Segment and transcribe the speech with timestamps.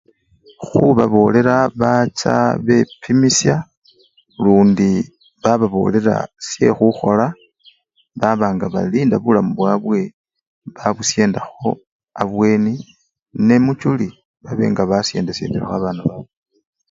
[0.63, 3.55] Khubabolela bacha bepimosya
[4.43, 4.89] lundi
[5.43, 6.15] bababolela
[6.49, 7.27] syekhukhola
[8.19, 9.99] baba nga belinda bulamu bwabwe
[10.77, 11.69] babusyendakho
[12.21, 12.73] abweni
[13.47, 14.07] nemuchuli
[14.43, 16.29] babe nga basyendeselekho babana babwe.